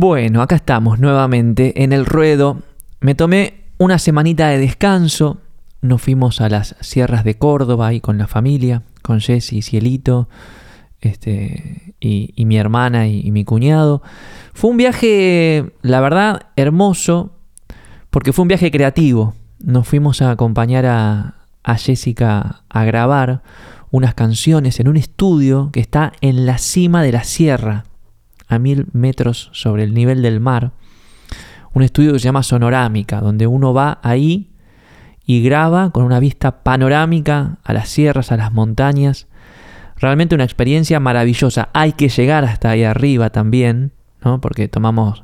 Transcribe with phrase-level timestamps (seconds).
[0.00, 2.62] Bueno, acá estamos nuevamente en el ruedo.
[3.00, 5.42] Me tomé una semanita de descanso.
[5.82, 10.30] Nos fuimos a las sierras de Córdoba ahí con la familia, con Jesse y Cielito,
[11.02, 14.00] este, y, mi hermana y, mi cuñado.
[14.54, 17.32] Fue un viaje, la verdad, hermoso,
[18.08, 19.34] porque fue un viaje creativo.
[19.58, 23.42] Nos fuimos a acompañar a, a Jessica a grabar
[23.90, 27.84] unas canciones en un estudio que está en la cima de la sierra,
[28.50, 30.72] a mil metros sobre el nivel del mar.
[31.72, 34.50] Un estudio que se llama Sonorámica, donde uno va ahí
[35.24, 39.28] y graba con una vista panorámica a las sierras, a las montañas.
[39.96, 41.68] Realmente una experiencia maravillosa.
[41.72, 43.92] Hay que llegar hasta ahí arriba también,
[44.24, 44.40] ¿no?
[44.40, 45.22] porque tomamos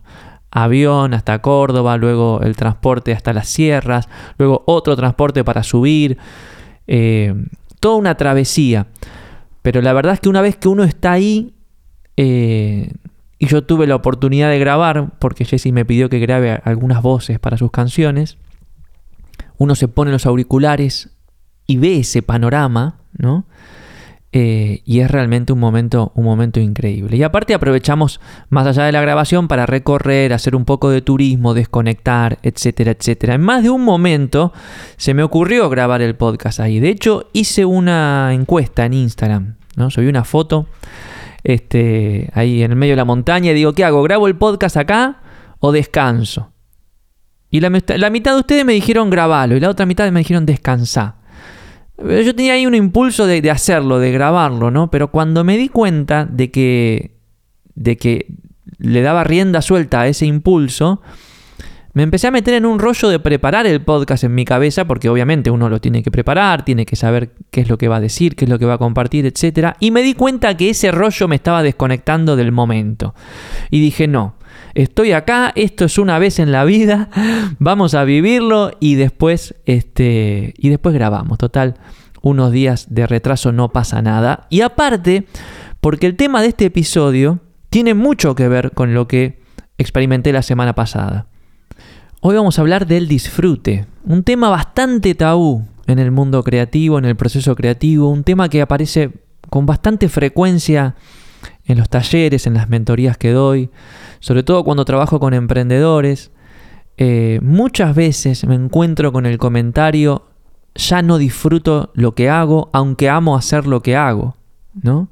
[0.50, 6.16] avión hasta Córdoba, luego el transporte hasta las sierras, luego otro transporte para subir.
[6.86, 7.34] Eh,
[7.80, 8.86] toda una travesía.
[9.62, 11.54] Pero la verdad es que una vez que uno está ahí,
[12.16, 12.92] eh,
[13.38, 17.38] y yo tuve la oportunidad de grabar, porque Jesse me pidió que grabe algunas voces
[17.38, 18.38] para sus canciones,
[19.58, 21.10] uno se pone los auriculares
[21.66, 23.46] y ve ese panorama, ¿no?
[24.32, 27.16] Eh, y es realmente un momento, un momento increíble.
[27.16, 31.54] Y aparte aprovechamos más allá de la grabación para recorrer, hacer un poco de turismo,
[31.54, 33.34] desconectar, etcétera, etcétera.
[33.34, 34.52] En más de un momento
[34.98, 36.80] se me ocurrió grabar el podcast ahí.
[36.80, 39.90] De hecho, hice una encuesta en Instagram, ¿no?
[39.90, 40.66] Subí una foto
[41.46, 44.02] este, ahí en el medio de la montaña y digo, ¿qué hago?
[44.02, 45.20] ¿Grabo el podcast acá
[45.60, 46.52] o descanso?
[47.50, 51.14] Y la, mitad de ustedes me dijeron grabalo y la otra mitad me dijeron descansar.
[51.98, 54.90] Yo tenía ahí un impulso de, hacerlo, de grabarlo, ¿no?
[54.90, 57.16] Pero cuando me di cuenta de que,
[57.76, 58.26] de que
[58.78, 61.00] le daba rienda suelta a ese impulso,
[61.96, 65.08] me empecé a meter en un rollo de preparar el podcast en mi cabeza, porque
[65.08, 68.00] obviamente uno lo tiene que preparar, tiene que saber qué es lo que va a
[68.00, 69.76] decir, qué es lo que va a compartir, etc.
[69.80, 73.14] Y me di cuenta que ese rollo me estaba desconectando del momento.
[73.70, 74.34] Y dije, no,
[74.74, 77.08] estoy acá, esto es una vez en la vida,
[77.58, 81.38] vamos a vivirlo y después, este, y después grabamos.
[81.38, 81.76] Total,
[82.20, 84.48] unos días de retraso no pasa nada.
[84.50, 85.28] Y aparte,
[85.80, 89.40] porque el tema de este episodio tiene mucho que ver con lo que
[89.78, 91.28] experimenté la semana pasada.
[92.28, 97.04] Hoy vamos a hablar del disfrute, un tema bastante tabú en el mundo creativo, en
[97.04, 99.12] el proceso creativo, un tema que aparece
[99.48, 100.96] con bastante frecuencia
[101.66, 103.70] en los talleres, en las mentorías que doy,
[104.18, 106.32] sobre todo cuando trabajo con emprendedores,
[106.96, 110.26] eh, muchas veces me encuentro con el comentario,
[110.74, 114.34] ya no disfruto lo que hago, aunque amo hacer lo que hago,
[114.74, 115.10] ¿no?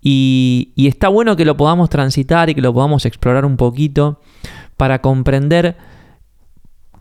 [0.00, 4.20] Y, y está bueno que lo podamos transitar y que lo podamos explorar un poquito
[4.76, 5.76] para comprender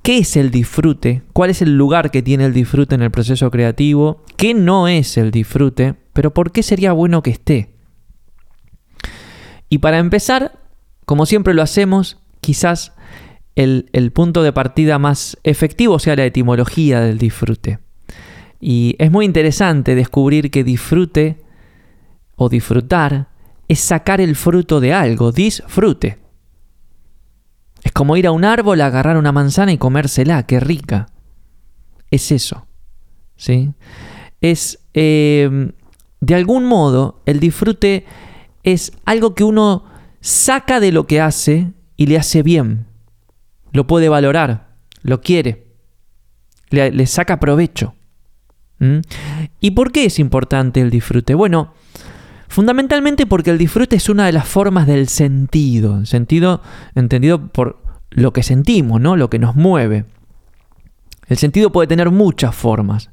[0.02, 3.52] qué es el disfrute, cuál es el lugar que tiene el disfrute en el proceso
[3.52, 7.70] creativo, qué no es el disfrute, pero por qué sería bueno que esté.
[9.70, 10.60] Y para empezar,
[11.06, 12.94] como siempre lo hacemos, quizás
[13.56, 17.80] el, punto de partida más efectivo sea la etimología del disfrute.
[18.60, 21.42] Y es muy interesante descubrir que disfrute
[22.36, 23.30] o disfrutar
[23.68, 26.21] es sacar el fruto de algo, disfrute.
[27.84, 31.10] Es como ir a un árbol, agarrar una manzana y comérsela, qué rica.
[32.10, 32.68] Es eso.
[33.36, 33.72] ¿Sí?
[34.40, 35.72] Es, eh,
[36.20, 38.06] de algún modo, el disfrute
[38.64, 39.86] es algo que uno
[40.20, 42.86] saca de lo que hace y le hace bien.
[43.74, 44.68] Lo puede valorar,
[45.02, 45.68] lo quiere,
[46.70, 47.96] le, saca provecho.
[49.60, 51.36] ¿Y por qué es importante el disfrute?
[51.36, 51.74] Bueno,
[52.52, 56.62] fundamentalmente porque el disfrute es una de las formas del sentido, sentido
[56.96, 59.16] entendido por lo que sentimos, ¿no?
[59.16, 60.06] Lo que nos mueve.
[61.28, 63.10] El sentido puede tener muchas formas.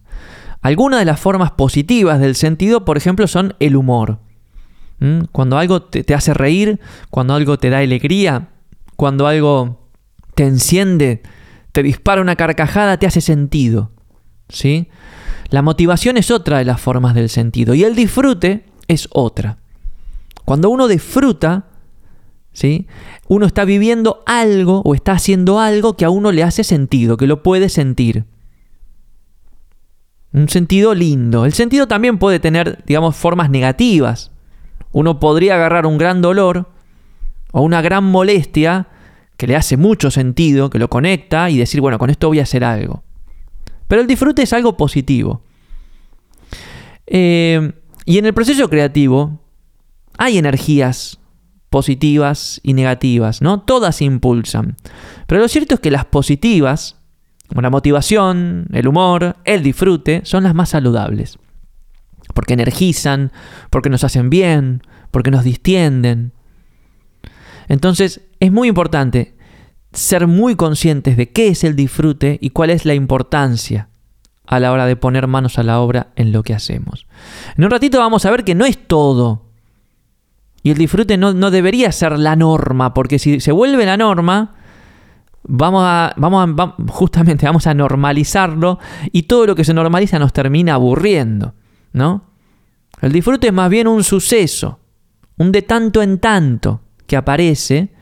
[0.60, 4.18] Algunas de las formas positivas del sentido, por ejemplo, son el humor.
[4.98, 5.26] ¿Mm?
[5.30, 8.48] Cuando algo te, hace reír, cuando algo te da alegría,
[8.96, 9.88] cuando algo
[10.34, 11.22] te enciende,
[11.70, 13.92] te dispara una carcajada, te hace sentido.
[14.48, 14.88] ¿sí?
[15.50, 19.58] La motivación es otra de las formas del sentido y el disfrute es otra.
[20.44, 21.66] Cuando uno disfruta,
[22.52, 22.86] ¿sí?
[23.28, 27.26] uno está viviendo algo o está haciendo algo que a uno le hace sentido, que
[27.26, 28.24] lo puede sentir.
[30.32, 31.44] Un sentido lindo.
[31.44, 34.30] El sentido también puede tener, digamos, formas negativas.
[34.92, 36.68] Uno podría agarrar un gran dolor
[37.52, 38.88] o una gran molestia
[39.36, 42.42] que le hace mucho sentido, que lo conecta y decir, bueno, con esto voy a
[42.42, 43.02] hacer algo.
[43.86, 45.42] Pero el disfrute es algo positivo.
[47.06, 47.72] Eh,
[48.08, 49.38] y en el proceso creativo
[50.16, 51.20] hay energías
[51.68, 53.60] positivas y negativas, ¿no?
[53.60, 54.76] Todas impulsan.
[55.26, 56.96] Pero lo cierto es que las positivas,
[57.48, 61.38] como la motivación, el humor, el disfrute, son las más saludables
[62.32, 63.30] porque energizan,
[63.68, 66.32] porque nos hacen bien, porque nos distienden.
[67.68, 69.36] Entonces es muy importante
[69.92, 73.90] ser muy conscientes de qué es el disfrute y cuál es la importancia
[74.48, 77.06] a la hora de poner manos a la obra en lo que hacemos.
[77.56, 79.42] En un ratito vamos a ver que no es todo.
[80.62, 84.54] Y el disfrute no, debería ser la norma, porque si se vuelve la norma,
[85.42, 88.78] vamos a, vamos a, justamente vamos a normalizarlo
[89.12, 91.54] y todo lo que se normaliza nos termina aburriendo,
[91.92, 92.24] ¿no?
[93.02, 94.80] El disfrute es más bien un suceso,
[95.36, 97.92] un de tanto en tanto que aparece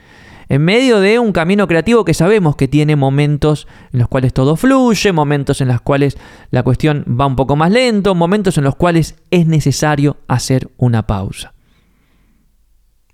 [0.49, 4.57] en medio de un camino creativo que sabemos que tiene momentos en los cuales todo
[4.57, 6.17] fluye, momentos en los cuales
[6.51, 11.07] la cuestión va un poco más lento, momentos en los cuales es necesario hacer una
[11.07, 11.53] pausa.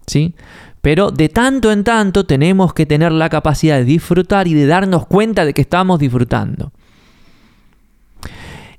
[0.07, 0.35] ¿Sí?
[0.83, 5.07] Pero de tanto en tanto tenemos que tener la capacidad de disfrutar y de darnos
[5.07, 6.73] cuenta de que estamos disfrutando.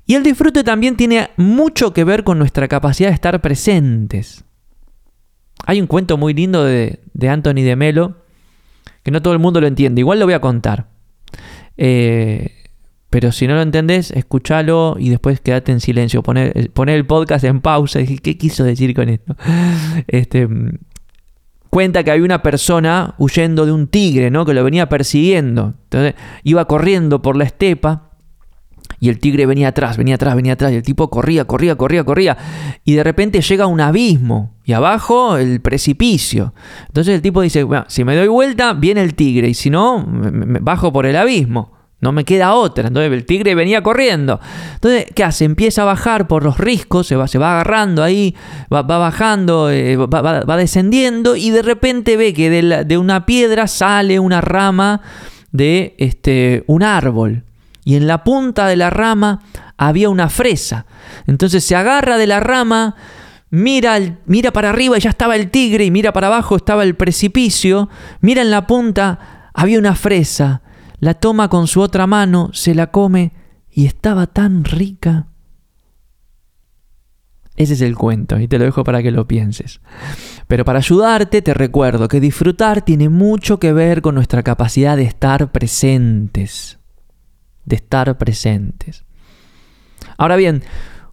[0.06, 4.44] Y el disfrute también tiene mucho que ver con nuestra capacidad de estar presentes.
[5.66, 8.23] Hay un cuento muy lindo de, de Anthony de Melo
[9.04, 10.00] que no todo el mundo lo entiende.
[10.00, 10.88] Igual lo voy a contar.
[11.76, 12.50] Eh,
[13.10, 16.22] pero si no lo entendés, escúchalo y después quédate en silencio.
[16.22, 19.36] Poner, el podcast en pausa y ¿qué quiso decir con esto?
[20.08, 20.48] Este,
[21.70, 24.44] cuenta que había una persona huyendo de un tigre, ¿no?
[24.44, 25.74] Que lo venía persiguiendo.
[25.84, 28.10] Entonces iba corriendo por la estepa
[29.04, 30.72] y el tigre venía atrás, venía atrás, venía atrás.
[30.72, 32.38] Y el tipo corría, corría, corría, corría.
[32.86, 34.54] Y de repente llega un abismo.
[34.64, 36.54] Y abajo el precipicio.
[36.86, 39.50] Entonces el tipo dice, si me doy vuelta, viene el tigre.
[39.50, 41.74] Y si no, me bajo por el abismo.
[42.00, 42.88] No me queda otra.
[42.88, 44.40] Entonces el tigre venía corriendo.
[44.72, 45.44] Entonces, ¿qué hace?
[45.44, 48.34] Empieza a bajar por los riscos, se va, se va agarrando ahí,
[48.72, 54.18] va, bajando, eh, va, descendiendo y de repente ve que de, de, una piedra sale
[54.18, 55.02] una rama
[55.52, 57.43] de este, un árbol
[57.84, 59.40] y en la punta de la rama
[59.76, 60.86] había una fresa.
[61.26, 62.96] Entonces se agarra de la rama,
[63.50, 66.96] mira, mira para arriba y ya estaba el tigre y mira para abajo estaba el
[66.96, 67.88] precipicio,
[68.20, 70.62] mira en la punta, había una fresa,
[70.98, 73.32] la toma con su otra mano, se la come
[73.70, 75.26] y estaba tan rica.
[77.56, 79.80] Ese es el cuento y te lo dejo para que lo pienses.
[80.48, 85.04] Pero para ayudarte te recuerdo que disfrutar tiene mucho que ver con nuestra capacidad de
[85.04, 86.80] estar presentes
[87.64, 89.04] de estar presentes.
[90.16, 90.62] Ahora bien,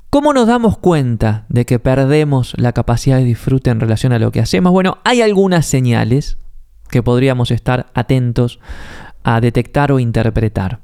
[0.09, 4.31] ¿cómo nos damos cuenta de que perdemos la capacidad de disfrute en relación a lo
[4.31, 4.71] que hacemos?
[4.71, 6.38] Bueno, hay algunas señales
[6.89, 8.59] que podríamos estar atentos
[9.24, 10.80] a detectar o interpretar.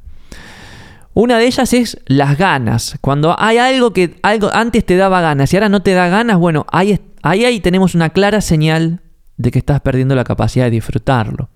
[1.13, 2.97] Una de ellas es las ganas.
[3.01, 6.37] Cuando hay algo que algo antes te daba ganas y ahora no te da ganas,
[6.37, 9.01] bueno, ahí, ahí, ahí tenemos una clara señal
[9.35, 11.49] de que estás perdiendo la capacidad de disfrutarlo.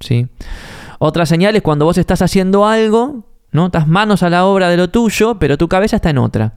[0.00, 0.28] ¿Sí?
[0.98, 3.66] Otra señal es cuando vos estás haciendo algo, ¿no?
[3.66, 6.54] Estás manos a la obra de lo tuyo, pero tu cabeza está en otra.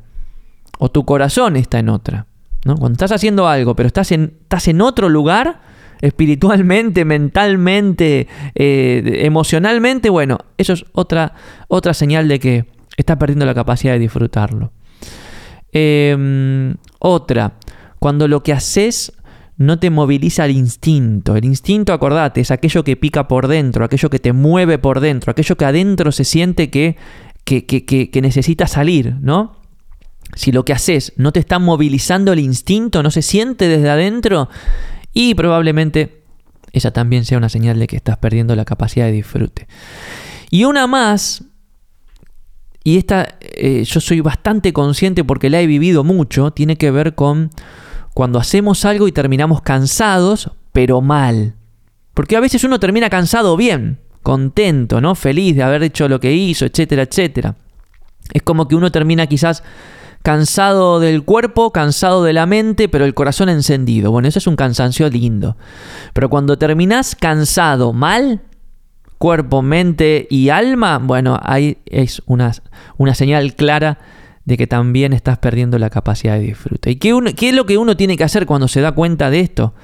[0.77, 2.27] O tu corazón está en otra.
[2.65, 2.75] ¿no?
[2.75, 5.62] Cuando estás haciendo algo, pero estás en, estás en otro lugar,
[6.01, 11.33] espiritualmente, mentalmente, eh, emocionalmente, bueno, eso es otra,
[11.68, 12.65] otra señal de que
[12.97, 14.71] estás perdiendo la capacidad de disfrutarlo.
[15.71, 17.53] Em, otra,
[18.00, 19.13] cuando lo que haces
[19.59, 21.35] no te moviliza el instinto.
[21.35, 25.31] El instinto, acordate, es aquello que pica por dentro, aquello que te mueve por dentro,
[25.31, 26.95] aquello que adentro se siente que,
[27.44, 29.57] que, que, necesita salir, ¿no?
[30.33, 34.47] Si lo que haces no te está movilizando el instinto, no se siente desde adentro,
[35.13, 36.23] y probablemente
[36.71, 39.67] esa también sea una señal de que estás perdiendo la capacidad de disfrute.
[40.50, 41.43] Y una más,
[42.86, 47.13] y esta eh, yo soy bastante consciente porque la he vivido mucho, tiene que ver
[47.15, 47.50] con
[48.19, 51.53] cuando hacemos algo y terminamos cansados, pero mal.
[52.13, 55.15] Porque a veces uno termina cansado bien, contento, ¿no?
[55.15, 57.55] Feliz de haber hecho lo que hizo, etcétera, etcétera.
[58.33, 59.63] Es como que uno termina quizás
[60.21, 64.11] cansado del cuerpo, cansado de la mente, pero el corazón encendido.
[64.11, 65.55] Bueno, eso es un cansancio lindo.
[66.11, 68.41] Pero cuando terminas cansado mal,
[69.17, 72.51] cuerpo, mente y alma, bueno, ahí es una,
[72.97, 73.97] una señal clara
[74.50, 76.89] de que también estás perdiendo la capacidad de disfrute.
[76.89, 77.12] ¿Y qué,
[77.50, 79.75] es lo que uno tiene que hacer cuando se da cuenta de esto?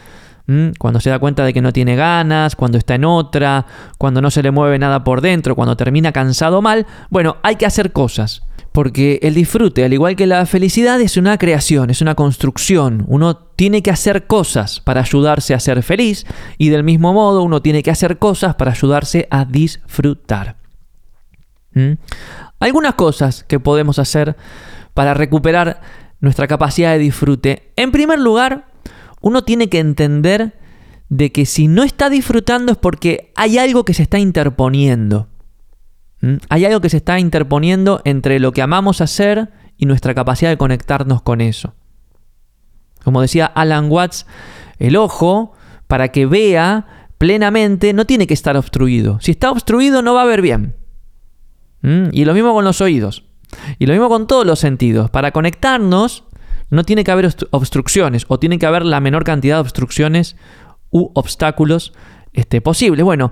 [0.47, 0.69] ¿Mm?
[0.79, 3.67] Cuando se da cuenta de que no tiene ganas, cuando está en otra,
[3.99, 7.67] cuando no se le mueve nada por dentro, cuando termina cansado mal, bueno, hay que
[7.67, 8.41] hacer cosas.
[8.71, 13.05] Porque el disfrute, al igual que la felicidad, es una creación, es una construcción.
[13.07, 16.25] Uno tiene que hacer cosas para ayudarse a ser feliz
[16.57, 20.55] y del mismo modo uno tiene que hacer cosas para ayudarse a disfrutar.
[21.75, 21.93] ¿Mm?
[22.59, 24.35] Algunas cosas que podemos hacer
[24.93, 25.81] para recuperar
[26.19, 27.71] nuestra capacidad de disfrute.
[27.75, 28.67] En primer lugar,
[29.21, 30.57] uno tiene que entender
[31.09, 35.27] de que si no está disfrutando es porque hay algo que se está interponiendo.
[36.21, 36.35] ¿Mm?
[36.49, 40.57] Hay algo que se está interponiendo entre lo que amamos hacer y nuestra capacidad de
[40.57, 41.75] conectarnos con eso.
[43.03, 44.25] Como decía Alan Watts,
[44.79, 45.53] el ojo
[45.87, 49.19] para que vea plenamente, no tiene que estar obstruido.
[49.21, 50.75] Si está obstruido no va a ver bien.
[51.85, 52.09] ¿Mm?
[52.13, 53.23] Y lo mismo con los oídos.
[53.77, 55.11] Y lo mismo con todos los sentidos.
[55.11, 56.23] Para conectarnos
[56.71, 60.35] no tiene que haber obstrucciones o tiene que haber la menor cantidad de obstrucciones
[60.89, 61.93] u obstáculos
[62.33, 63.05] este, posibles.
[63.05, 63.31] Bueno,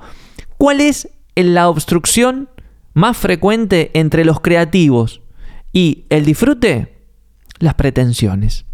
[0.58, 2.50] ¿cuál es la obstrucción
[2.94, 5.22] más frecuente entre los creativos
[5.72, 7.08] y el disfrute?
[7.58, 8.66] Las pretensiones.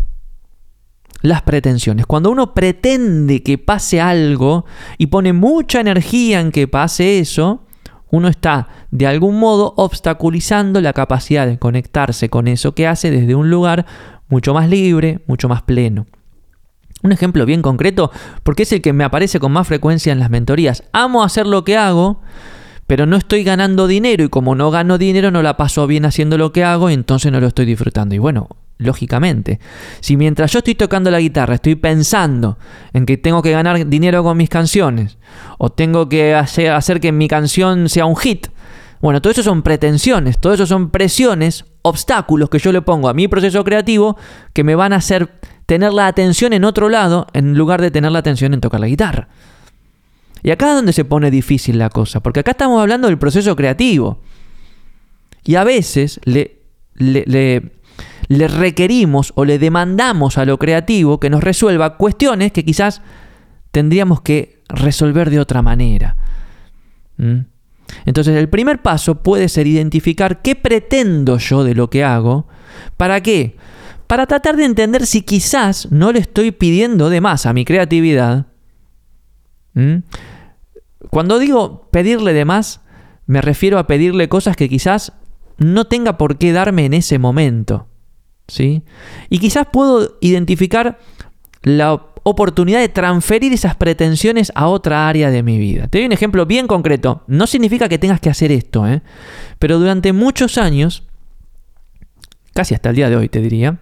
[1.22, 2.06] Las pretensiones.
[2.06, 4.66] Cuando uno pretende que pase algo
[4.98, 7.66] y pone mucha energía en que pase eso,
[8.12, 13.36] uno está de algún modo obstaculizando la capacidad de conectarse con eso que hace desde
[13.36, 13.86] un lugar
[14.28, 16.06] mucho más libre, mucho más pleno.
[17.02, 18.12] Un ejemplo bien concreto,
[18.44, 20.84] porque es el que me aparece con más frecuencia en las mentorías.
[20.92, 22.22] Amo hacer lo que hago,
[22.88, 26.38] pero no estoy ganando dinero y como no gano dinero no la paso bien haciendo
[26.38, 28.16] lo que hago entonces no lo estoy disfrutando.
[28.16, 29.60] Y bueno, lógicamente,
[30.00, 32.58] si mientras yo estoy tocando la guitarra estoy pensando
[32.94, 35.18] en que tengo que ganar dinero con mis canciones
[35.58, 38.48] o tengo que hacer, que mi canción sea un hit,
[39.02, 43.14] bueno, todo eso son pretensiones, todo eso son presiones, obstáculos que yo le pongo a
[43.14, 44.18] mi proceso creativo
[44.54, 45.30] que me van a hacer
[45.66, 48.88] tener la atención en otro lado en lugar de tener la atención en tocar la
[48.88, 49.28] guitarra.
[50.42, 53.58] Y acá es donde se pone difícil la cosa, porque acá estamos hablando del proceso
[53.58, 54.22] creativo.
[55.44, 56.62] Y a veces le,
[56.96, 57.72] le, le,
[58.30, 63.02] requerimos o le demandamos a lo creativo que nos resuelva cuestiones que quizás
[63.72, 66.16] tendríamos que resolver de otra manera.
[67.18, 67.40] ¿Mm?
[68.06, 72.48] Entonces el primer paso puede ser identificar qué pretendo yo de lo que hago.
[72.98, 73.58] ¿Para qué?
[74.10, 78.48] para tratar de entender si quizás no le estoy pidiendo de más a mi creatividad.
[79.76, 79.98] ¿Mm?
[81.12, 82.82] Cuando digo pedirle de más,
[83.28, 85.14] me refiero a pedirle cosas que quizás
[85.60, 87.89] no tenga por qué darme en ese momento.
[88.50, 88.84] ¿Sí?
[89.30, 91.00] Y quizás puedo identificar
[91.64, 95.88] la oportunidad de transferir esas pretensiones a otra área de mi vida.
[95.88, 97.24] Te doy un ejemplo bien concreto.
[97.28, 99.02] No significa que tengas que hacer esto, ¿eh?
[99.58, 101.04] pero durante muchos años
[102.54, 103.80] casi hasta el día de hoy te diría,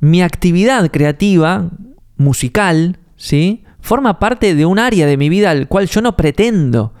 [0.00, 1.68] mi actividad creativa,
[2.16, 3.64] musical, ¿sí?
[3.80, 6.94] forma parte de un área de mi vida al cual yo no pretendo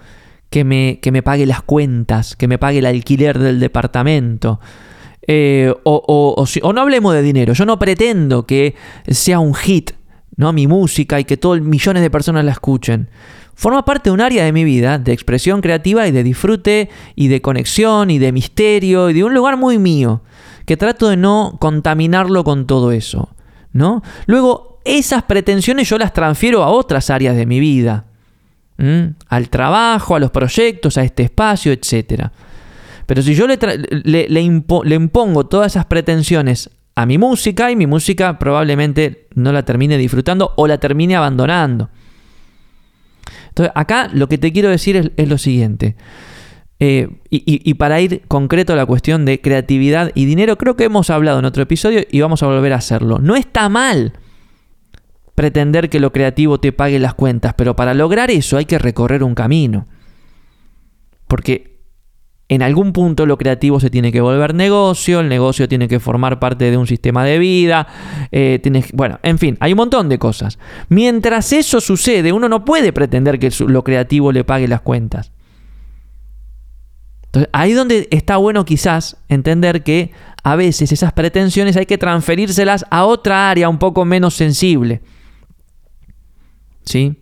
[0.50, 4.60] que me, que me pague las cuentas, que me pague el alquiler del departamento.
[5.26, 8.74] Eh, o, o, no hablemos de dinero, yo no pretendo que
[9.08, 9.92] sea un hit,
[10.36, 10.52] ¿no?
[10.52, 13.08] Mi música y que todos millones de personas la escuchen.
[13.54, 17.28] Forma parte de un área de mi vida de expresión creativa y de disfrute y
[17.28, 20.22] de conexión y de misterio y de un lugar muy mío
[20.64, 23.34] que trato de no contaminarlo con todo eso,
[23.72, 24.02] ¿no?
[24.26, 28.04] Luego, esas pretensiones yo las transfiero a otras áreas de mi vida,
[29.28, 32.30] al trabajo, a los proyectos, a este espacio, etc.
[33.10, 33.58] Pero si yo le,
[34.28, 34.40] le,
[34.94, 40.52] impongo todas esas pretensiones a mi música y mi música probablemente no la termine disfrutando
[40.56, 41.90] o la termine abandonando.
[43.48, 45.96] Entonces, acá lo que te quiero decir es lo siguiente.
[46.78, 51.10] Eh, y, para ir concreto a la cuestión de creatividad y dinero, creo que hemos
[51.10, 53.18] hablado en otro episodio y vamos a volver a hacerlo.
[53.18, 54.12] No está mal
[55.34, 59.24] pretender que lo creativo te pague las cuentas, pero para lograr eso hay que recorrer
[59.24, 59.88] un camino.
[61.26, 61.69] Porque
[62.50, 66.40] en algún punto lo creativo se tiene que volver negocio, el negocio tiene que formar
[66.40, 67.86] parte de un sistema de vida,
[68.32, 68.60] eh,
[68.92, 70.58] bueno, en fin, hay un montón de cosas.
[70.88, 75.30] Mientras eso sucede, uno no puede pretender que lo creativo le pague las cuentas.
[77.26, 80.10] Entonces, ahí donde está bueno quizás entender que
[80.42, 85.02] a veces esas pretensiones hay que transferírselas a otra área un poco menos sensible.
[86.84, 87.16] ¿Sí?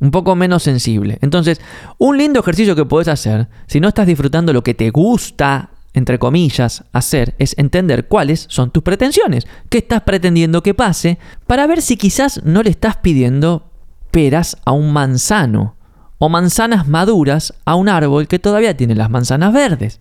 [0.00, 1.18] Un poco menos sensible.
[1.20, 1.60] Entonces,
[1.98, 6.18] un lindo ejercicio que puedes hacer, si no estás disfrutando lo que te gusta, entre
[6.18, 9.46] comillas, hacer, es entender cuáles son tus pretensiones.
[9.68, 11.18] ¿Qué estás pretendiendo que pase?
[11.46, 13.70] Para ver si quizás no le estás pidiendo
[14.10, 15.76] peras a un manzano
[16.18, 20.00] o manzanas maduras a un árbol que todavía tiene las manzanas verdes.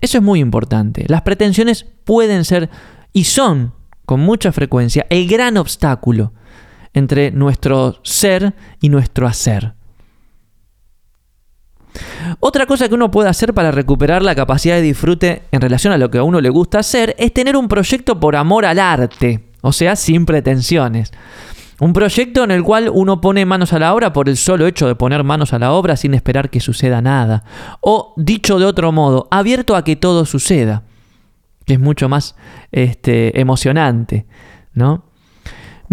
[0.00, 1.04] Eso es muy importante.
[1.08, 2.70] Las pretensiones pueden ser
[3.12, 3.74] y son
[4.06, 6.32] con mucha frecuencia el gran obstáculo
[6.94, 9.74] entre nuestro ser y nuestro hacer.
[12.38, 15.98] Otra cosa que uno puede hacer para recuperar la capacidad de disfrute en relación a
[15.98, 19.44] lo que a uno le gusta hacer es tener un proyecto por amor al arte,
[19.60, 21.12] o sea, sin pretensiones.
[21.80, 24.86] Un proyecto en el cual uno pone manos a la obra por el solo hecho
[24.86, 27.42] de poner manos a la obra sin esperar que suceda nada.
[27.80, 30.82] O dicho de otro modo, abierto a que todo suceda.
[31.64, 32.36] Que es mucho más
[32.70, 34.26] este, emocionante,
[34.74, 35.09] ¿no?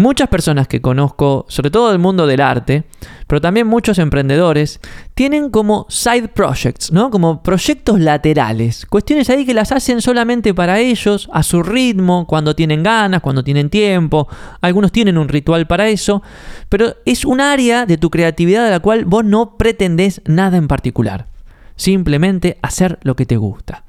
[0.00, 2.84] Muchas personas que conozco, sobre todo del mundo del arte,
[3.26, 4.78] pero también muchos emprendedores,
[5.14, 7.10] tienen como side projects, ¿no?
[7.10, 12.54] Como proyectos laterales, cuestiones ahí que las hacen solamente para ellos, a su ritmo, cuando
[12.54, 14.28] tienen ganas, cuando tienen tiempo.
[14.60, 16.22] Algunos tienen un ritual para eso,
[16.68, 20.68] pero es un área de tu creatividad de la cual vos no pretendés nada en
[20.68, 21.26] particular.
[21.74, 23.82] Simplemente hacer lo que te gusta.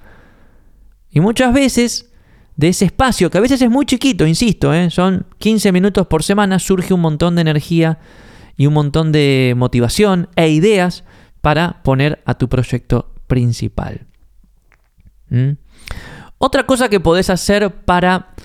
[1.12, 2.09] Y muchas veces
[2.60, 4.89] de ese espacio, que a veces es muy chiquito, insisto, ¿eh?
[4.89, 8.00] son 15 minutos por semana, surge un montón de energía
[8.58, 11.06] y un montón de motivación e ideas
[11.39, 14.08] para poner a tu proyecto principal.
[15.30, 15.51] ¿Mm?
[16.38, 18.36] Otra cosa que podés hacer para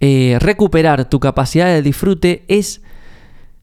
[0.00, 2.80] eh, recuperar tu capacidad de disfrute es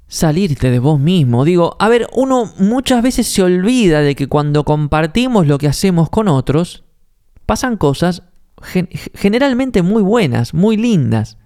[0.07, 1.45] salirte de vos mismo.
[1.45, 6.11] Digo, a ver, uno muchas veces se olvida de que cuando compartimos lo que hacemos
[6.11, 6.83] con otros,
[7.47, 8.21] pasan cosas
[9.13, 11.37] generalmente muy buenas, muy lindas.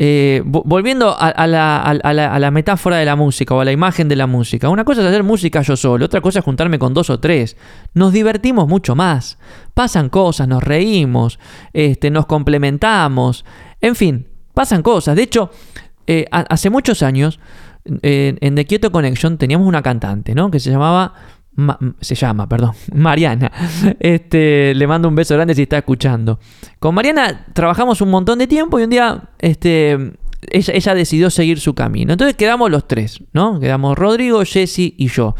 [0.00, 4.68] Eh, volviendo a, la, metáfora de la música o a la imagen de la música,
[4.68, 7.56] una cosa es hacer música yo solo, otra cosa es juntarme con dos o tres.
[7.94, 9.38] Nos divertimos mucho más,
[9.74, 11.40] pasan cosas, nos reímos,
[11.72, 13.44] este, nos complementamos,
[13.80, 15.16] en fin, pasan cosas.
[15.16, 15.50] De hecho,
[16.06, 17.40] eh, hace muchos años
[17.84, 20.50] en The Kyoto Connection teníamos una cantante, ¿no?
[20.52, 21.14] Que se llamaba
[22.00, 23.50] se llama, perdón, Mariana.
[23.98, 26.38] Este, le mando un beso grande si está escuchando.
[26.78, 30.12] Con Mariana trabajamos un montón de tiempo y un día este,
[30.50, 32.12] ella, decidió seguir su camino.
[32.12, 33.58] Entonces quedamos los tres, ¿no?
[33.58, 35.34] Quedamos Rodrigo, Jesse y yo.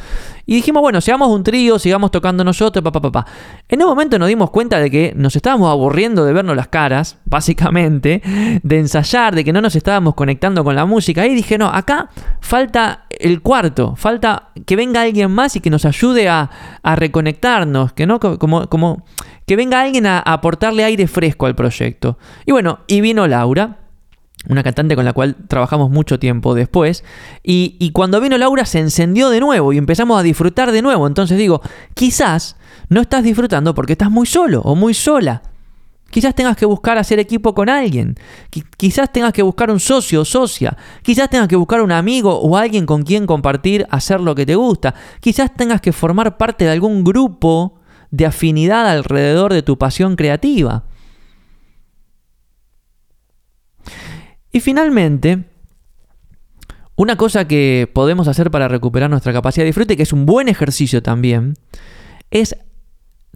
[0.44, 3.26] Y dijimos, bueno, seamos un trío, sigamos tocando nosotros, papá, papá.
[3.68, 7.18] En un momento nos dimos cuenta de que nos estábamos aburriendo de vernos las caras,
[7.26, 8.22] básicamente,
[8.62, 11.26] de ensayar, de que no nos estábamos conectando con la música.
[11.26, 12.08] Y dije, no, acá
[12.40, 16.50] falta el cuarto, falta que venga alguien más y que nos ayude a,
[16.82, 19.04] reconectarnos, que no como, como
[19.46, 22.18] que venga alguien a aportarle aire fresco al proyecto.
[22.46, 23.87] Y bueno, y vino Laura
[24.46, 27.04] una cantante con la cual trabajamos mucho tiempo después.
[27.42, 31.06] Y, cuando vino Laura se encendió de nuevo y empezamos a disfrutar de nuevo.
[31.06, 31.60] Entonces digo,
[31.94, 32.56] quizás
[32.88, 35.42] no estás disfrutando porque estás muy solo o muy sola.
[36.10, 38.14] Quizás tengas que buscar hacer equipo con alguien.
[38.78, 40.76] quizás tengas que buscar un socio o socia.
[41.02, 44.54] Quizás tengas que buscar un amigo o alguien con quien compartir, hacer lo que te
[44.54, 44.94] gusta.
[45.20, 47.74] Quizás tengas que formar parte de algún grupo
[48.10, 50.84] de afinidad alrededor de tu pasión creativa.
[54.58, 55.44] Y finalmente,
[56.96, 60.48] una cosa que podemos hacer para recuperar nuestra capacidad de disfrute, que es un buen
[60.48, 61.54] ejercicio también,
[62.32, 62.56] es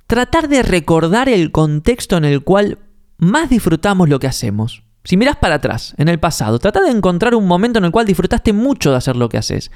[0.09, 2.81] tratar de recordar el contexto en el cual
[3.19, 4.83] más disfrutamos lo que hacemos.
[5.05, 8.07] Si miras para atrás, en el pasado, trata de encontrar un momento en el cual
[8.07, 9.71] disfrutaste mucho de hacer lo que haces.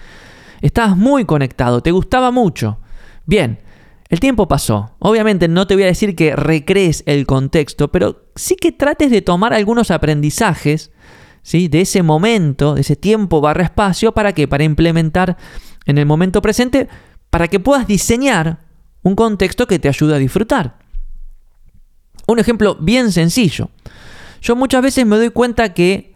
[0.62, 2.80] Estabas muy conectado, te gustaba mucho.
[3.24, 3.60] Bien,
[4.08, 4.96] el tiempo pasó.
[4.98, 9.22] Obviamente no te voy a decir que recrees el contexto, pero sí que trates de
[9.22, 10.90] tomar algunos aprendizajes
[11.52, 14.48] de ese momento, de ese tiempo barra espacio, ¿para qué?
[14.48, 15.36] Para implementar
[15.86, 16.88] en el momento presente,
[17.30, 18.58] para que puedas diseñar
[19.02, 20.78] un contexto que te ayude a disfrutar.
[22.26, 23.70] Un ejemplo bien sencillo.
[24.42, 26.14] Yo muchas veces me doy cuenta que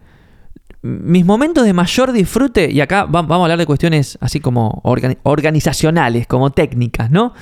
[0.81, 4.81] mis momentos de mayor disfrute, y acá vamos a hablar de cuestiones así como
[5.23, 7.33] organizacionales, como técnicas, ¿no?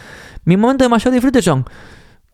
[0.46, 1.66] Mis momentos de mayor disfrute son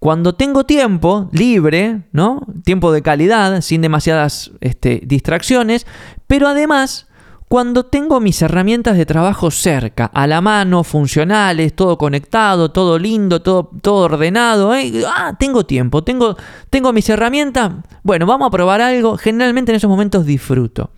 [0.06, 2.46] cuando tengo tiempo libre, ¿no?
[2.63, 5.88] Tiempo de calidad, sin demasiadas este, distracciones,
[6.28, 7.08] pero además
[7.48, 13.41] cuando tengo mis herramientas de trabajo cerca, a la mano, funcionales, todo conectado, todo lindo,
[13.41, 14.76] todo, todo ordenado.
[14.76, 14.94] ¿eh?
[15.08, 16.38] Ah, tengo tiempo, tengo,
[16.70, 17.72] tengo mis herramientas.
[18.04, 19.18] Bueno, vamos a probar algo.
[19.18, 20.91] Generalmente en esos momentos disfruto.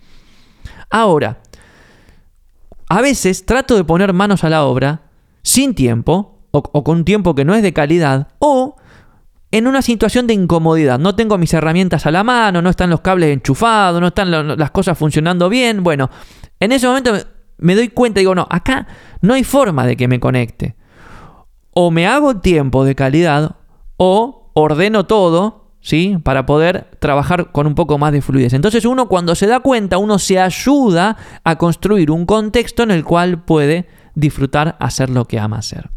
[0.90, 1.38] Ahora,
[2.90, 5.00] a veces trato de poner manos a la obra
[5.42, 8.76] sin tiempo o, con tiempo que no es de calidad o
[9.50, 10.98] en una situación de incomodidad.
[10.98, 14.70] No tengo mis herramientas a la mano, no están los cables enchufados, no están las
[14.70, 15.82] cosas funcionando bien.
[15.82, 16.10] Bueno,
[16.60, 17.14] en ese momento
[17.58, 18.86] me doy cuenta y digo, no, acá
[19.20, 20.76] no hay forma de que me conecte.
[21.72, 23.56] O me hago tiempo de calidad
[23.96, 26.18] o ordeno todo, ¿sí?
[26.22, 28.52] Para poder trabajar con un poco más de fluidez.
[28.52, 33.04] Entonces uno cuando se da cuenta, uno se ayuda a construir un contexto en el
[33.04, 35.90] cual puede disfrutar hacer lo que ama hacer.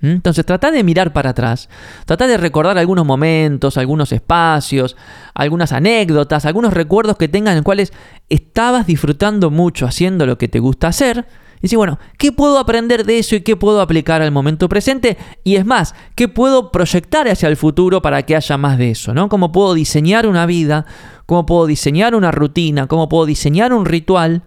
[0.00, 0.08] ¿Mm?
[0.08, 1.70] Entonces trata de mirar para atrás,
[2.04, 4.94] trata de recordar algunos momentos, algunos espacios,
[5.32, 7.92] algunas anécdotas, algunos recuerdos que tengas en los cuales
[8.28, 11.26] estabas disfrutando mucho haciendo lo que te gusta hacer.
[11.58, 15.16] Y decir, bueno, ¿qué puedo aprender de eso y qué puedo aplicar al momento presente?
[15.42, 19.14] Y es más, ¿qué puedo proyectar hacia el futuro para que haya más de eso?
[19.14, 19.30] ¿no?
[19.30, 20.84] ¿Cómo puedo diseñar una vida?
[21.24, 22.86] ¿Cómo puedo diseñar una rutina?
[22.86, 24.42] ¿Cómo puedo diseñar un ritual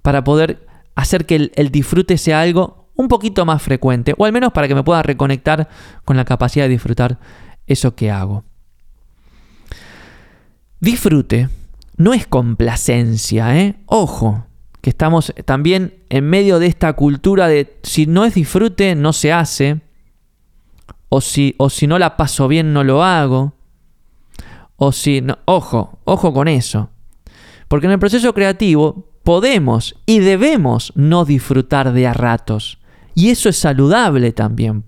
[0.00, 4.32] para poder hacer que el, el disfrute sea algo un poquito más frecuente, o al
[4.32, 5.68] menos para que me pueda reconectar
[6.04, 7.18] con la capacidad de disfrutar
[7.66, 8.44] eso que hago.
[10.80, 11.48] Disfrute
[11.96, 13.76] no es complacencia, ¿eh?
[13.86, 14.46] Ojo,
[14.80, 19.32] que estamos también en medio de esta cultura de si no es disfrute, no se
[19.32, 19.80] hace,
[21.08, 23.54] o si, o si no la paso bien, no lo hago,
[24.76, 26.90] o si no, ojo, ojo con eso.
[27.68, 32.78] Porque en el proceso creativo podemos y debemos no disfrutar de a ratos.
[33.16, 34.84] Y eso es saludable también.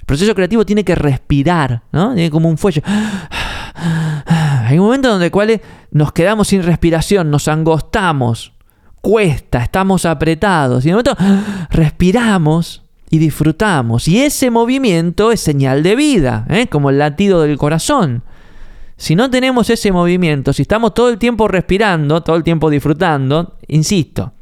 [0.00, 2.12] El proceso creativo tiene que respirar, ¿no?
[2.12, 2.82] Tiene como un fuelle.
[4.26, 5.60] Hay un momento donde cuales
[5.92, 8.52] nos quedamos sin respiración, nos angostamos,
[9.00, 10.84] cuesta, estamos apretados.
[10.84, 11.16] Y de momento
[11.70, 14.08] respiramos y disfrutamos.
[14.08, 16.66] Y ese movimiento es señal de vida, ¿eh?
[16.66, 18.24] como el latido del corazón.
[18.96, 23.56] Si no tenemos ese movimiento, si estamos todo el tiempo respirando, todo el tiempo disfrutando,
[23.68, 24.32] insisto,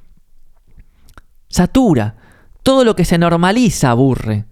[1.55, 2.17] satura.
[2.65, 4.47] Todo lo que se normaliza aburre.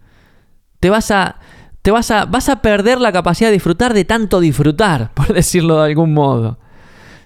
[0.79, 1.41] Te vas a,
[1.83, 5.79] te vas a, vas a perder la capacidad de disfrutar de tanto disfrutar, por decirlo
[5.79, 6.61] de algún modo.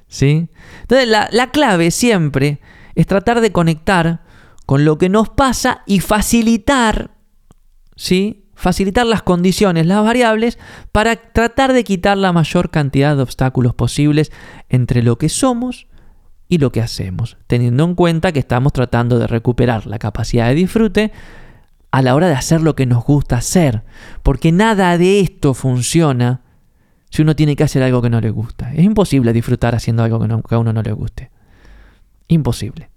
[0.08, 0.48] ¿Sí?
[0.82, 2.60] Entonces, la, la clave siempre
[2.94, 4.22] es tratar de conectar
[4.64, 7.10] con lo que nos pasa y facilitar,
[7.96, 8.44] ¿sí?
[8.54, 10.58] facilitar las condiciones, las variables,
[10.90, 14.32] para tratar de quitar la mayor cantidad de obstáculos posibles
[14.68, 15.86] entre lo que somos
[16.48, 20.54] y lo que hacemos, teniendo en cuenta que estamos tratando de recuperar la capacidad de
[20.54, 21.12] disfrute
[21.90, 23.82] a la hora de hacer lo que nos gusta hacer,
[24.22, 26.42] porque nada de esto funciona
[27.10, 28.72] si uno tiene que hacer algo que no le gusta.
[28.74, 31.30] Es imposible disfrutar haciendo algo que, a uno no le guste.
[32.28, 32.90] Imposible.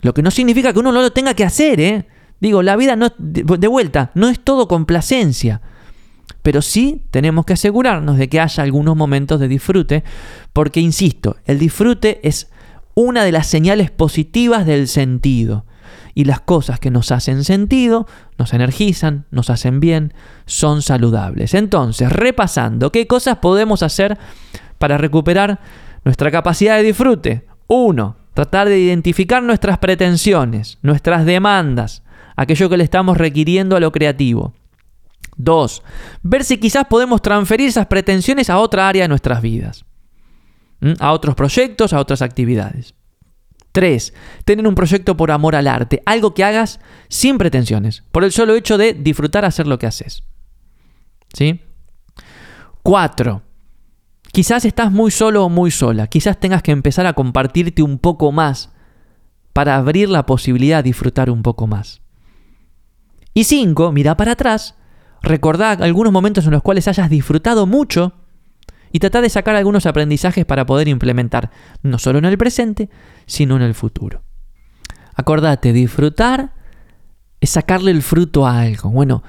[0.00, 2.06] Lo que no significa que uno no lo tenga que hacer, ¿eh?
[2.40, 5.60] Digo, la vida no, de vuelta, no es todo complacencia.
[6.42, 10.04] Pero sí tenemos que asegurarnos de que haya algunos momentos de disfrute,
[10.52, 12.50] porque, insisto, el disfrute es
[12.94, 15.64] una de las señales positivas del sentido.
[16.14, 18.06] Y las cosas que nos hacen sentido,
[18.38, 20.12] nos energizan, nos hacen bien,
[20.44, 21.54] son saludables.
[21.54, 24.18] Entonces, repasando, ¿qué cosas podemos hacer
[24.78, 25.60] para recuperar
[26.04, 27.46] nuestra capacidad de disfrute?
[27.66, 32.02] Uno, tratar de identificar nuestras pretensiones, nuestras demandas,
[32.36, 34.52] aquello que le estamos requiriendo a lo creativo.
[35.36, 35.82] Dos,
[36.22, 39.84] ver si quizás podemos transferir esas pretensiones a otra área de nuestras vidas,
[40.98, 42.94] a otros proyectos, a otras actividades.
[43.72, 44.12] Tres,
[44.44, 48.54] tener un proyecto por amor al arte, algo que hagas sin pretensiones, por el solo
[48.54, 50.24] hecho de disfrutar hacer lo que haces.
[51.32, 51.62] ¿Sí?
[52.82, 53.42] Cuatro,
[54.32, 58.30] quizás estás muy solo o muy sola, quizás tengas que empezar a compartirte un poco
[58.32, 58.72] más
[59.54, 62.02] para abrir la posibilidad de disfrutar un poco más.
[63.32, 64.74] Y cinco, mira para atrás,
[65.22, 68.14] recordá algunos momentos en los cuales hayas disfrutado mucho
[68.92, 71.50] y trata de sacar algunos aprendizajes para poder implementar,
[71.82, 72.90] no solo en el presente,
[73.26, 74.22] sino en el futuro.
[75.14, 76.52] Acordate, disfrutar
[77.40, 78.90] es sacarle el fruto a algo.
[78.90, 79.22] Bueno,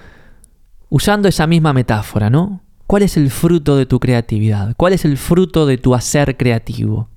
[0.90, 2.62] usando esa misma metáfora, ¿no?
[2.86, 4.76] ¿Cuál es el fruto de tu creatividad?
[4.78, 7.10] ¿Cuál es el fruto de tu hacer creativo?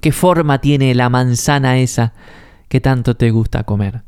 [0.00, 2.14] ¿Qué forma tiene la manzana esa
[2.68, 4.05] que tanto te gusta comer?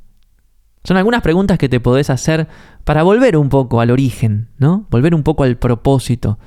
[0.85, 2.49] Son algunas preguntas que te podés hacer
[2.85, 4.87] para volver un poco al origen, ¿no?
[4.91, 6.39] Volver un poco al propósito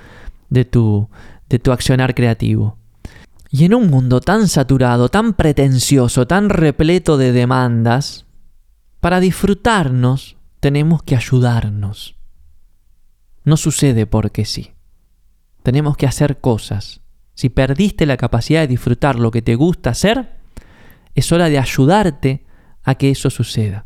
[0.50, 1.10] de tu,
[1.50, 2.78] de tu accionar creativo.
[3.50, 8.26] Y en un mundo tan saturado, tan pretencioso, tan repleto de demandas,
[9.02, 12.16] para disfrutarnos tenemos que ayudarnos.
[13.44, 14.72] No sucede porque sí.
[15.64, 17.02] Tenemos que hacer cosas.
[17.34, 20.38] Si perdiste la capacidad de disfrutar lo que te gusta hacer,
[21.16, 22.46] es hora de ayudarte
[22.84, 23.86] a que eso suceda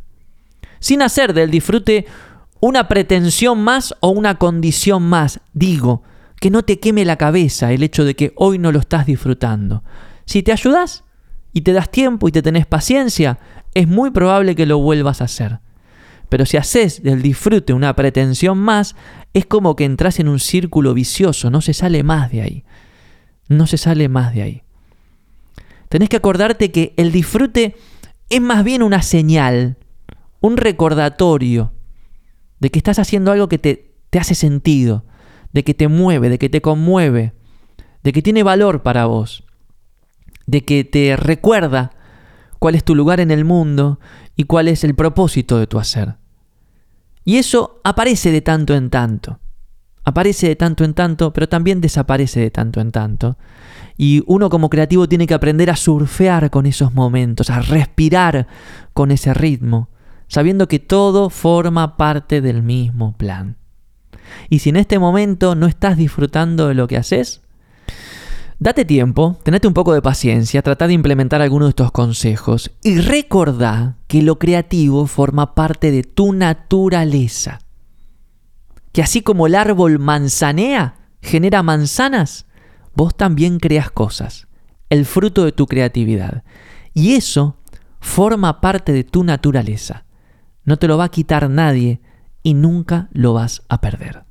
[0.79, 2.05] sin hacer del disfrute
[2.59, 5.39] una pretensión más o una condición más.
[5.53, 6.03] Digo,
[6.39, 9.83] que no te queme la cabeza el hecho de que hoy no lo estás disfrutando.
[10.25, 11.03] Si te ayudas
[11.53, 13.39] y te das tiempo y te tenés paciencia,
[13.73, 15.59] es muy probable que lo vuelvas a hacer.
[16.29, 18.95] Pero si haces del disfrute una pretensión más,
[19.33, 22.63] es como que entras en un círculo vicioso, no se sale más de ahí.
[23.47, 24.63] No se sale más de ahí.
[25.89, 27.75] Tenés que acordarte que el disfrute
[28.29, 29.77] es más bien una señal
[30.41, 31.73] un recordatorio
[32.59, 35.05] de que estás haciendo algo que te, te hace sentido,
[35.51, 37.33] de que te mueve, de que te conmueve,
[38.03, 39.43] de que tiene valor para vos,
[40.45, 41.91] de que te recuerda
[42.59, 43.99] cuál es tu lugar en el mundo
[44.35, 46.17] y cuál es el propósito de tu hacer.
[47.23, 49.39] Y eso aparece de tanto en tanto.
[50.03, 53.37] Aparece de tanto en tanto, pero también desaparece de tanto en tanto.
[53.97, 58.47] Y uno como creativo tiene que aprender a surfear con esos momentos, a respirar
[58.93, 59.89] con ese ritmo,
[60.27, 63.57] sabiendo que todo forma parte del mismo plan.
[64.49, 67.41] Y si en este momento no estás disfrutando de lo que haces,
[68.59, 72.99] date tiempo, tenete un poco de paciencia, trata de implementar algunos de estos consejos y
[72.99, 77.59] recordá que lo creativo forma parte de tu naturaleza.
[78.91, 82.45] Que así como el árbol manzanea, genera manzanas,
[82.95, 84.47] vos también creas cosas,
[84.89, 86.43] el fruto de tu creatividad.
[86.93, 87.57] Y eso
[87.99, 90.05] forma parte de tu naturaleza.
[90.65, 92.01] No te lo va a quitar nadie
[92.43, 94.24] y nunca lo vas a perder.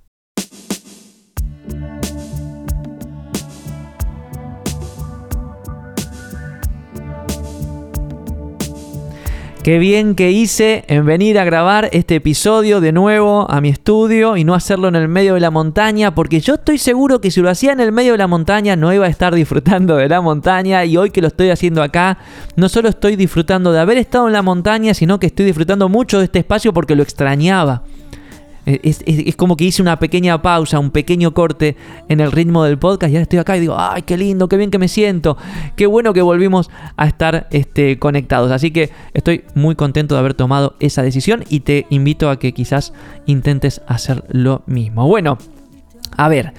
[9.64, 14.37] Qué bien que hice en venir a grabar este episodio de nuevo a mi estudio
[14.37, 17.40] y no hacerlo en el medio de la montaña, porque yo estoy seguro que si
[17.40, 20.20] lo hacía en el medio de la montaña no iba a estar disfrutando de la
[20.20, 22.18] montaña y hoy que lo estoy haciendo acá,
[22.57, 26.18] no solo estoy disfrutando de haber estado en la montaña, sino que estoy disfrutando mucho
[26.18, 27.85] de este espacio porque lo extrañaba.
[28.66, 31.77] Eh, es, como que hice una pequeña pausa, un pequeño corte
[32.09, 34.57] en el ritmo del podcast y ahora estoy acá y digo, ay, qué lindo, qué
[34.57, 35.37] bien que me siento,
[35.77, 38.50] qué bueno que volvimos a estar este, conectados.
[38.50, 42.53] Así que estoy muy contento de haber tomado esa decisión y te invito a que
[42.53, 42.92] quizás
[43.27, 45.07] intentes hacer lo mismo.
[45.07, 45.38] Bueno,
[46.16, 46.53] a ver.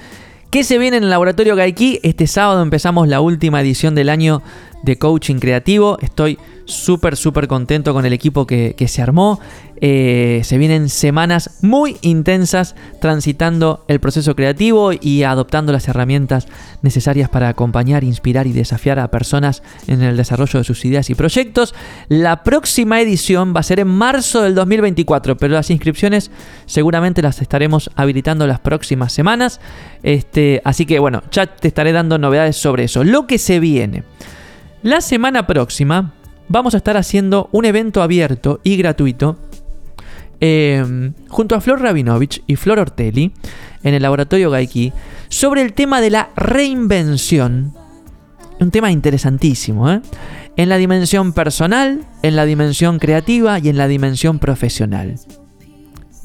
[0.51, 1.99] ¿Qué se viene en el laboratorio Gaiki?
[2.01, 4.41] Este sábado empezamos la última edición del año
[4.85, 5.97] de coaching creativo.
[6.01, 9.39] Estoy súper, súper contento con el equipo que, se armó.
[9.81, 16.47] Eh, se vienen semanas muy intensas transitando el proceso creativo y adoptando las herramientas
[16.81, 21.15] necesarias para acompañar, inspirar y desafiar a personas en el desarrollo de sus ideas y
[21.15, 21.73] proyectos.
[22.07, 26.31] La próxima edición va a ser en marzo del 2024, pero las inscripciones
[26.67, 29.59] seguramente las estaremos habilitando las próximas semanas.
[30.03, 33.03] Este, así que bueno, ya te estaré dando novedades sobre eso.
[33.03, 34.03] Lo que se viene.
[34.85, 36.13] La semana próxima
[36.47, 39.35] vamos a estar haciendo un evento abierto y gratuito
[40.39, 43.33] em, junto a Flor Rabinovich y Flor Ortelli
[43.81, 44.93] en el laboratorio Gaiki
[45.27, 47.73] sobre el tema de la reinvención.
[48.59, 50.03] Un tema interesantísimo, ¿eh?
[50.55, 55.15] En la dimensión personal, en la dimensión creativa y en la dimensión profesional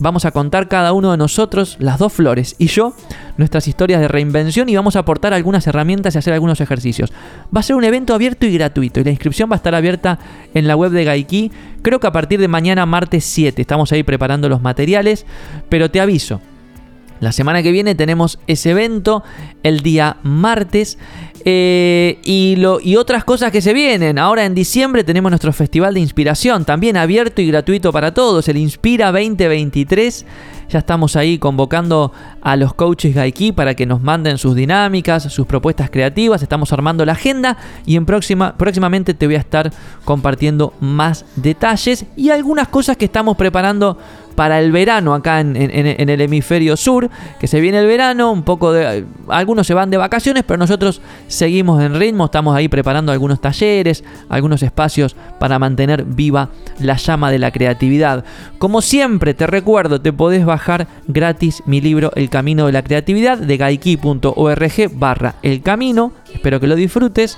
[0.01, 2.95] vamos a contar cada uno de nosotros, las dos flores y yo,
[3.37, 7.13] nuestras historias de reinvención y vamos a aportar algunas herramientas y hacer algunos ejercicios.
[7.55, 10.19] Va a ser un evento abierto y gratuito y la inscripción va a estar abierta
[10.55, 13.61] en la web de Gaiki, creo que a partir de mañana martes 7.
[13.61, 15.27] Estamos ahí preparando los materiales,
[15.69, 16.41] pero te aviso,
[17.21, 19.23] la semana que viene tenemos ese evento,
[19.63, 20.99] el día martes.
[21.47, 24.19] Eh, y, lo, y otras cosas que se vienen.
[24.19, 28.59] Ahora en diciembre tenemos nuestro festival de inspiración, también abierto y gratuito para todos, el
[28.59, 30.27] Inspira 2023.
[30.71, 35.45] Ya estamos ahí convocando a los coaches Gaiki para que nos manden sus dinámicas, sus
[35.45, 36.43] propuestas creativas.
[36.43, 37.57] Estamos armando la agenda
[37.87, 39.73] y en próxima, próximamente te voy a estar
[40.05, 43.99] compartiendo más detalles y algunas cosas que estamos preparando
[44.41, 48.73] para el verano acá en, el hemisferio sur, que se viene el verano, un poco
[48.73, 49.05] de...
[49.29, 54.03] Algunos se van de vacaciones, pero nosotros seguimos en ritmo, estamos ahí preparando algunos talleres,
[54.31, 56.49] algunos espacios para mantener viva
[56.79, 58.25] la llama de la creatividad.
[58.57, 63.37] Como siempre, te recuerdo, te podés bajar gratis mi libro El Camino de la Creatividad
[63.37, 67.37] de gaiki.org barra El Camino, espero que lo disfrutes.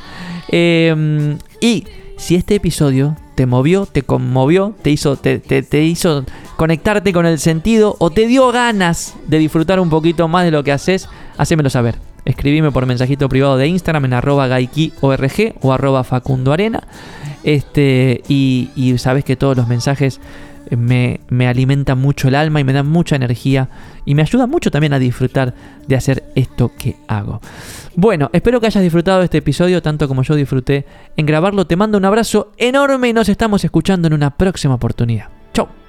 [0.53, 1.85] Em, y
[2.17, 6.25] si este episodio te movió, te conmovió, te hizo, te, te, hizo
[6.57, 10.65] conectarte con el sentido o te dio ganas de disfrutar un poquito más de lo
[10.65, 11.97] que haces, hacémelo saber.
[12.25, 16.83] Escribime por mensajito privado de Instagram en arroba gaikiorg o arroba facundoarena.
[17.43, 20.21] Este, y, sabes que todos los mensajes
[20.71, 23.69] me, me alimentan mucho el alma y me dan mucha energía
[24.05, 25.55] y me ayuda mucho también a disfrutar
[25.87, 27.41] de hacer esto que hago.
[27.97, 30.87] Bueno, espero que hayas disfrutado de este episodio tanto como yo disfruté
[31.17, 31.67] en grabarlo.
[31.67, 35.29] Te mando un abrazo enorme y nos estamos escuchando en una próxima oportunidad.
[35.53, 35.82] Chau.